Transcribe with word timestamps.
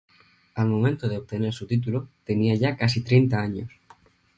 Al 0.55 0.67
momento 0.67 1.07
de 1.07 1.17
obtener 1.19 1.53
su 1.53 1.67
título 1.67 2.09
tenía 2.23 2.55
ya 2.55 2.75
casi 2.75 3.01
treinta 3.03 3.39
años. 3.39 3.69